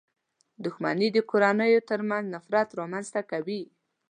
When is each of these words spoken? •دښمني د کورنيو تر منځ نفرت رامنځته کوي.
•دښمني 0.63 1.07
د 1.13 1.17
کورنيو 1.29 1.81
تر 1.89 1.99
منځ 2.09 2.25
نفرت 2.33 2.69
رامنځته 2.79 3.21
کوي. 3.31 3.61